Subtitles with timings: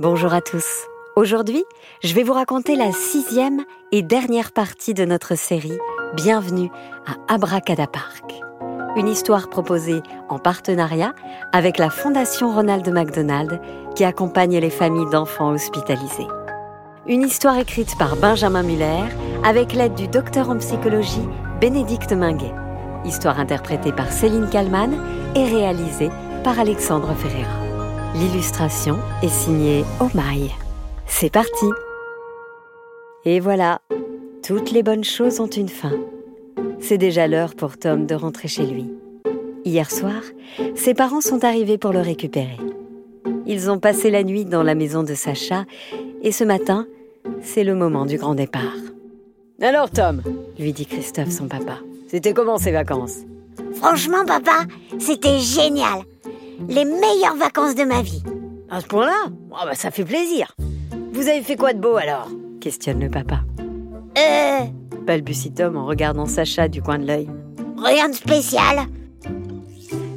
[0.00, 0.66] Bonjour à tous.
[1.14, 1.62] Aujourd'hui,
[2.02, 3.62] je vais vous raconter la sixième
[3.92, 5.78] et dernière partie de notre série
[6.16, 6.68] Bienvenue
[7.06, 8.24] à Abracadapark.
[8.96, 11.14] Une histoire proposée en partenariat
[11.52, 13.60] avec la Fondation Ronald McDonald
[13.94, 16.26] qui accompagne les familles d'enfants hospitalisés.
[17.06, 19.04] Une histoire écrite par Benjamin Muller
[19.44, 21.28] avec l'aide du docteur en psychologie
[21.60, 22.52] Bénédicte Minguet.
[23.04, 24.98] Histoire interprétée par Céline Kallmann
[25.36, 26.10] et réalisée
[26.42, 27.63] par Alexandre Ferreira.
[28.14, 30.52] L'illustration est signée Omaï.
[31.04, 31.66] C'est parti
[33.24, 33.80] Et voilà,
[34.46, 35.90] toutes les bonnes choses ont une fin.
[36.78, 38.88] C'est déjà l'heure pour Tom de rentrer chez lui.
[39.64, 40.22] Hier soir,
[40.76, 42.56] ses parents sont arrivés pour le récupérer.
[43.46, 45.64] Ils ont passé la nuit dans la maison de Sacha
[46.22, 46.86] et ce matin,
[47.42, 48.78] c'est le moment du grand départ.
[49.60, 50.22] Alors Tom,
[50.56, 53.22] lui dit Christophe son papa, c'était comment ces vacances?
[53.74, 54.66] Franchement papa,
[55.00, 56.04] c'était génial
[56.68, 58.22] les meilleures vacances de ma vie.
[58.70, 60.54] À ce point-là oh bah Ça fait plaisir.
[61.12, 62.28] Vous avez fait quoi de beau alors?
[62.60, 63.40] Questionne le papa.
[64.16, 64.64] Euh.
[65.06, 67.28] balbutie Tom en regardant Sacha du coin de l'œil.
[67.76, 68.86] Rien de spécial.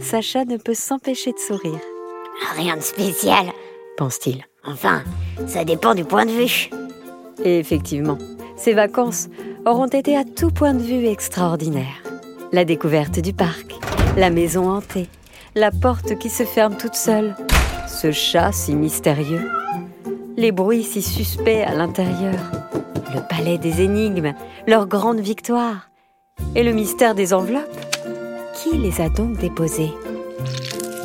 [0.00, 1.80] Sacha ne peut s'empêcher de sourire.
[2.56, 3.46] Rien de spécial,
[3.96, 4.44] pense-t-il.
[4.64, 5.02] Enfin,
[5.46, 6.70] ça dépend du point de vue.
[7.42, 8.18] Et effectivement,
[8.56, 9.28] ces vacances
[9.66, 12.02] auront été à tout point de vue extraordinaires.
[12.52, 13.74] La découverte du parc,
[14.16, 15.08] la maison hantée,
[15.54, 17.36] la porte qui se ferme toute seule,
[17.86, 19.50] ce chat si mystérieux,
[20.36, 22.40] les bruits si suspects à l'intérieur,
[23.14, 24.34] le palais des énigmes,
[24.66, 25.90] leur grande victoire,
[26.56, 27.62] et le mystère des enveloppes.
[28.54, 29.92] Qui les a donc déposées?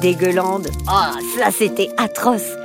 [0.02, 2.56] Des gueulandes, oh, ça c'était atroce.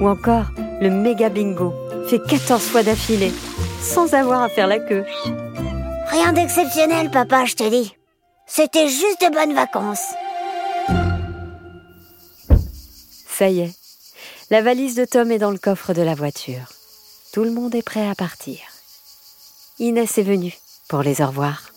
[0.00, 0.46] Ou encore
[0.80, 1.72] le méga bingo,
[2.08, 3.32] fait 14 fois d'affilée,
[3.80, 5.04] sans avoir à faire la queue.
[6.10, 7.94] Rien d'exceptionnel, papa, je te dis.
[8.46, 10.04] C'était juste de bonnes vacances.
[13.40, 13.72] Ça y est,
[14.50, 16.60] la valise de Tom est dans le coffre de la voiture.
[17.32, 18.58] Tout le monde est prêt à partir.
[19.78, 20.58] Inès est venue
[20.90, 21.72] pour les au revoir.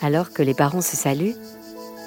[0.00, 1.36] Alors que les parents se saluent,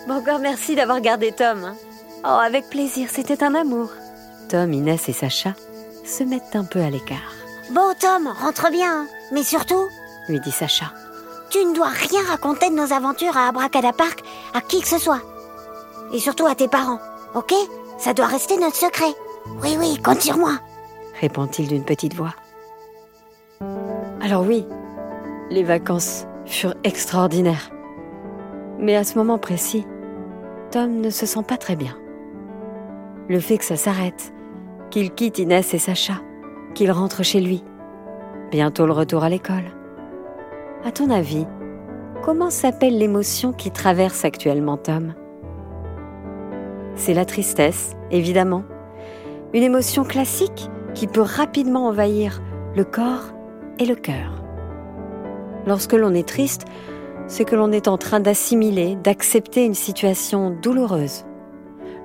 [0.07, 1.65] bon, encore merci d'avoir gardé Tom.
[1.65, 1.75] Hein.
[2.23, 3.91] Oh, avec plaisir, c'était un amour.
[4.49, 5.53] Tom, Inès et Sacha
[6.03, 7.35] se mettent un peu à l'écart.
[7.69, 9.07] Bon, Tom, rentre bien, hein.
[9.31, 9.87] mais surtout,
[10.29, 10.91] lui dit Sacha,
[11.51, 14.23] tu ne dois rien raconter de nos aventures à Abracadapark
[14.55, 15.21] à qui que ce soit.
[16.11, 16.99] Et surtout à tes parents,
[17.35, 17.53] ok?
[17.97, 19.13] Ça doit rester notre secret.
[19.61, 20.59] Oui, oui, compte sur moi,
[21.19, 22.33] répond-il d'une petite voix.
[24.21, 24.65] Alors oui,
[25.49, 27.71] les vacances furent extraordinaires.
[28.79, 29.85] Mais à ce moment précis,
[30.71, 31.97] Tom ne se sent pas très bien.
[33.29, 34.33] Le fait que ça s'arrête,
[34.91, 36.21] qu'il quitte Inès et Sacha,
[36.73, 37.63] qu'il rentre chez lui,
[38.51, 39.71] bientôt le retour à l'école.
[40.85, 41.45] À ton avis,
[42.23, 45.13] comment s'appelle l'émotion qui traverse actuellement Tom?
[46.97, 48.63] C'est la tristesse, évidemment.
[49.53, 52.41] Une émotion classique qui peut rapidement envahir
[52.75, 53.33] le corps
[53.79, 54.43] et le cœur.
[55.65, 56.65] Lorsque l'on est triste,
[57.27, 61.25] c'est que l'on est en train d'assimiler, d'accepter une situation douloureuse.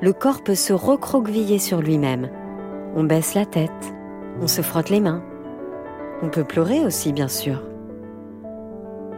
[0.00, 2.28] Le corps peut se recroqueviller sur lui-même.
[2.94, 3.94] On baisse la tête,
[4.40, 5.22] on se frotte les mains.
[6.22, 7.62] On peut pleurer aussi, bien sûr.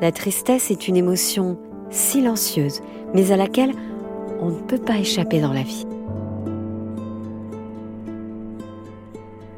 [0.00, 1.58] La tristesse est une émotion
[1.91, 2.80] silencieuse,
[3.14, 3.72] mais à laquelle
[4.44, 5.87] on ne peut pas échapper dans la vie.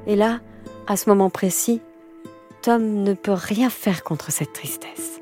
[0.06, 0.38] Et là,
[0.86, 1.80] à ce moment précis,
[2.62, 5.20] Tom ne peut rien faire contre cette tristesse.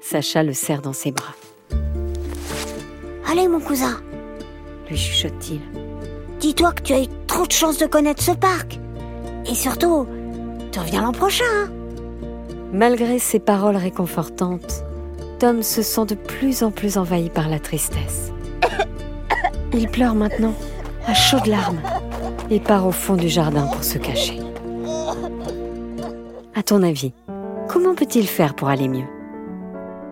[0.00, 1.34] Sacha le serre dans ses bras.
[3.26, 4.02] Allez mon cousin,
[4.90, 5.60] lui chuchote-t-il.
[6.38, 8.78] Dis-toi que tu as eu trop de chance de connaître ce parc.
[9.46, 10.06] Et surtout,
[10.72, 11.44] tu reviens l'an prochain.
[11.54, 11.70] Hein.
[12.72, 14.84] Malgré ces paroles réconfortantes,
[15.38, 18.32] Tom se sent de plus en plus envahi par la tristesse.
[19.72, 20.54] Il pleure maintenant,
[21.06, 21.80] à chaudes larmes,
[22.50, 24.40] et part au fond du jardin pour se cacher.
[26.54, 27.12] À ton avis,
[27.68, 29.04] comment peut-il faire pour aller mieux?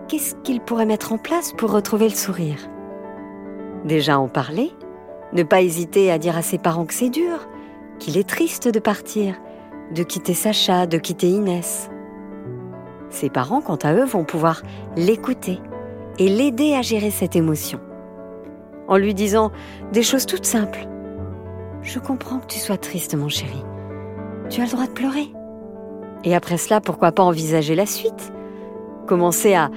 [0.07, 2.59] Qu'est-ce qu'il pourrait mettre en place pour retrouver le sourire?
[3.83, 4.71] Déjà en parler
[5.33, 7.47] Ne pas hésiter à dire à ses parents que c'est dur,
[7.97, 9.35] qu'il est triste de partir,
[9.91, 11.89] de quitter Sacha, de quitter Inès.
[13.09, 14.61] Ses parents, quant à eux, vont pouvoir
[14.95, 15.59] l'écouter
[16.19, 17.79] et l'aider à gérer cette émotion.
[18.87, 19.51] En lui disant
[19.91, 20.87] des choses toutes simples.
[21.81, 23.63] Je comprends que tu sois triste, mon chéri.
[24.49, 25.31] Tu as le droit de pleurer.
[26.23, 28.33] Et après cela, pourquoi pas envisager la suite?
[29.07, 29.69] Commencer à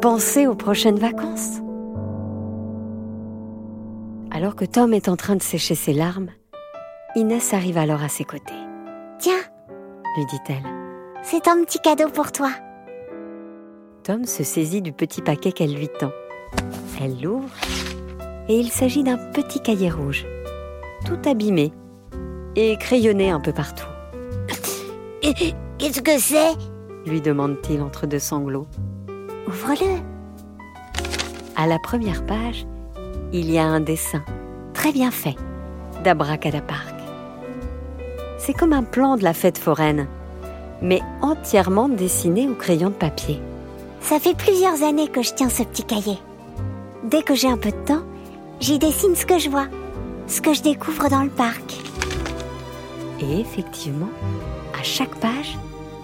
[0.00, 1.60] penser aux prochaines vacances
[4.30, 6.28] Alors que Tom est en train de sécher ses larmes,
[7.16, 8.52] Inès arrive alors à ses côtés.
[9.18, 9.40] Tiens,
[10.16, 10.64] lui dit-elle.
[11.22, 12.50] C'est un petit cadeau pour toi.
[14.04, 16.12] Tom se saisit du petit paquet qu'elle lui tend.
[17.00, 17.48] Elle l'ouvre
[18.50, 20.26] et il s'agit d'un petit cahier rouge,
[21.06, 21.72] tout abîmé.
[22.54, 23.88] et crayonné un peu partout.
[25.78, 26.52] Qu'est-ce que c'est?
[27.06, 28.66] lui demande-t-il entre deux sanglots.
[29.48, 30.00] Ouvre-le.
[31.56, 32.66] À la première page,
[33.32, 34.22] il y a un dessin,
[34.74, 35.36] très bien fait,
[36.04, 36.94] d'Abracadapark.
[38.36, 40.06] C'est comme un plan de la fête foraine,
[40.82, 43.40] mais entièrement dessiné au crayon de papier.
[44.04, 46.18] Ça fait plusieurs années que je tiens ce petit cahier.
[47.04, 48.02] Dès que j'ai un peu de temps,
[48.60, 49.66] j'y dessine ce que je vois,
[50.26, 51.80] ce que je découvre dans le parc.
[53.20, 54.10] Et effectivement,
[54.78, 55.56] à chaque page,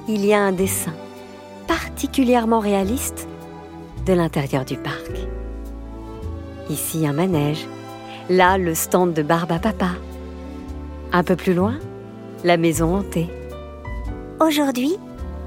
[0.09, 0.95] il y a un dessin
[1.67, 3.29] particulièrement réaliste
[4.07, 5.13] de l'intérieur du parc.
[6.71, 7.67] Ici un manège,
[8.31, 9.91] là le stand de Barbe à Papa.
[11.13, 11.75] Un peu plus loin,
[12.45, 13.29] la maison hantée.
[14.41, 14.97] Aujourd'hui,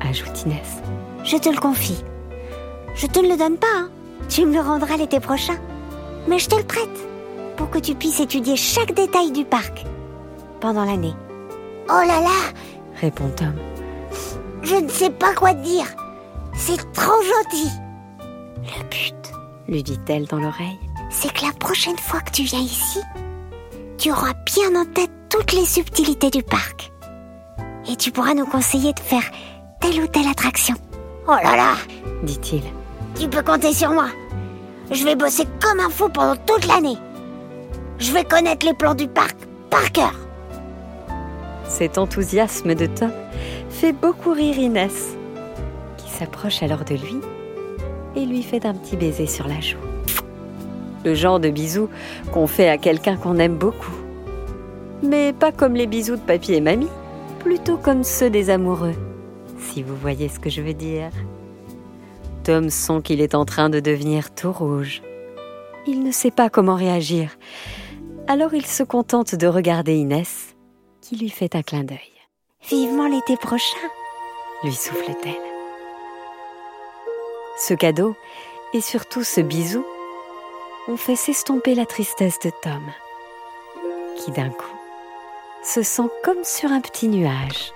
[0.07, 0.83] ajoute Inès,
[1.23, 2.03] je te le confie.
[2.95, 3.89] Je te le donne pas, hein.
[4.29, 5.57] tu me le rendras l'été prochain.
[6.27, 6.89] Mais je te le prête
[7.57, 9.85] pour que tu puisses étudier chaque détail du parc
[10.59, 11.13] pendant l'année.
[11.89, 12.53] Oh là là
[13.01, 13.53] répond Tom.
[14.61, 15.85] Je ne sais pas quoi te dire.
[16.55, 17.69] C'est trop gentil.
[18.63, 19.33] Le but,
[19.67, 20.79] lui dit-elle dans l'oreille,
[21.09, 22.99] c'est que la prochaine fois que tu viens ici,
[23.97, 26.91] tu auras bien en tête toutes les subtilités du parc.
[27.89, 29.29] Et tu pourras nous conseiller de faire
[29.81, 30.75] telle ou telle attraction.
[31.27, 31.75] Oh là là
[32.23, 32.63] dit-il.
[33.15, 34.07] Tu peux compter sur moi.
[34.91, 36.97] Je vais bosser comme un fou pendant toute l'année.
[37.99, 39.37] Je vais connaître les plans du parc
[39.69, 40.13] par cœur.
[41.67, 43.11] Cet enthousiasme de Tom
[43.69, 45.15] fait beaucoup rire Inès,
[45.97, 47.19] qui s'approche alors de lui
[48.15, 49.77] et lui fait un petit baiser sur la joue.
[51.05, 51.89] Le genre de bisou
[52.31, 53.95] qu'on fait à quelqu'un qu'on aime beaucoup.
[55.01, 56.87] Mais pas comme les bisous de papy et mamie,
[57.39, 58.95] plutôt comme ceux des amoureux,
[59.59, 61.09] si vous voyez ce que je veux dire.
[62.43, 65.01] Tom sent qu'il est en train de devenir tout rouge.
[65.87, 67.37] Il ne sait pas comment réagir,
[68.27, 70.55] alors il se contente de regarder Inès,
[71.01, 71.99] qui lui fait un clin d'œil.
[72.69, 73.77] Vivement l'été prochain,
[74.63, 75.33] lui souffle-t-elle.
[77.57, 78.15] Ce cadeau,
[78.73, 79.85] et surtout ce bisou,
[80.87, 82.83] ont fait s'estomper la tristesse de Tom,
[84.17, 84.65] qui d'un coup
[85.63, 87.71] se sent comme sur un petit nuage.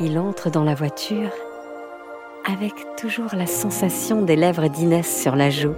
[0.00, 1.30] Il entre dans la voiture
[2.50, 5.74] avec toujours la sensation des lèvres d'Inès sur la joue.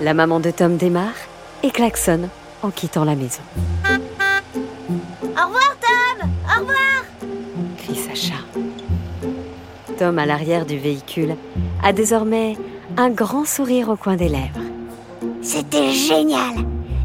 [0.00, 1.14] La maman de Tom démarre
[1.62, 2.28] et klaxonne
[2.62, 3.42] en quittant la maison.
[3.86, 7.04] Au revoir Tom Au revoir
[7.78, 8.36] crie Sacha.
[9.98, 11.34] Tom, à l'arrière du véhicule,
[11.82, 12.56] a désormais
[12.96, 14.60] un grand sourire au coin des lèvres.
[15.42, 16.54] C'était génial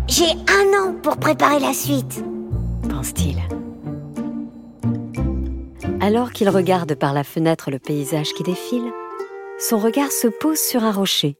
[0.08, 2.24] J'ai un an pour préparer la suite
[3.04, 3.53] pense-t-il.
[6.06, 8.92] Alors qu'il regarde par la fenêtre le paysage qui défile,
[9.58, 11.38] son regard se pose sur un rocher,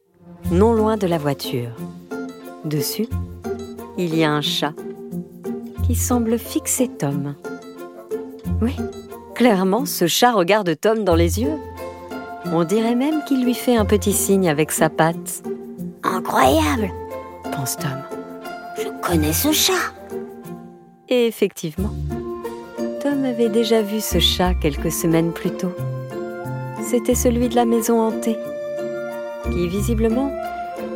[0.52, 1.68] non loin de la voiture.
[2.64, 3.06] Dessus,
[3.98, 4.72] il y a un chat
[5.86, 7.34] qui semble fixer Tom.
[8.62, 8.74] Oui,
[9.34, 11.58] clairement, ce chat regarde Tom dans les yeux.
[12.46, 15.42] On dirait même qu'il lui fait un petit signe avec sa patte.
[16.02, 16.90] Incroyable,
[17.52, 18.02] pense Tom.
[18.78, 19.92] Je connais ce chat.
[21.10, 21.92] Et effectivement,
[23.24, 25.72] Tom avait déjà vu ce chat quelques semaines plus tôt.
[26.82, 28.36] C'était celui de la maison hantée,
[29.50, 30.30] qui visiblement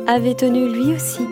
[0.05, 1.25] avait tenu lui aussi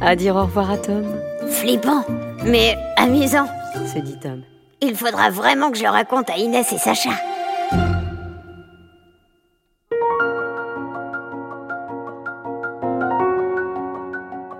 [0.00, 1.04] à dire au revoir à Tom.
[1.48, 2.04] Flippant,
[2.44, 3.46] mais amusant,
[3.92, 4.42] se dit Tom.
[4.80, 7.10] Il faudra vraiment que je le raconte à Inès et Sacha.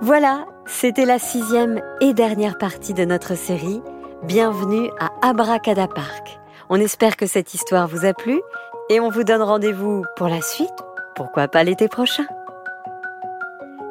[0.01, 3.81] Voilà, c'était la sixième et dernière partie de notre série.
[4.27, 6.41] Bienvenue à Abracadapark.
[6.71, 8.41] On espère que cette histoire vous a plu
[8.89, 10.73] et on vous donne rendez-vous pour la suite,
[11.15, 12.25] pourquoi pas l'été prochain.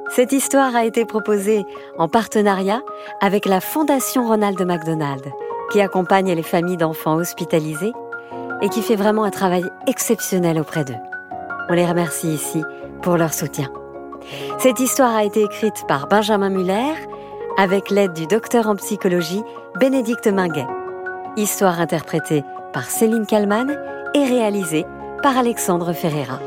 [0.09, 1.63] Cette histoire a été proposée
[1.99, 2.81] en partenariat
[3.21, 5.23] avec la Fondation Ronald McDonald,
[5.71, 7.93] qui accompagne les familles d'enfants hospitalisés
[8.63, 10.93] et qui fait vraiment un travail exceptionnel auprès d'eux.
[11.69, 12.63] On les remercie ici
[13.03, 13.71] pour leur soutien.
[14.57, 16.93] Cette histoire a été écrite par Benjamin Muller
[17.57, 19.43] avec l'aide du docteur en psychologie
[19.79, 20.65] Bénédicte Minguet.
[21.37, 22.43] Histoire interprétée
[22.73, 23.77] par Céline Kallmann
[24.15, 24.85] et réalisée
[25.21, 26.39] par Alexandre Ferreira.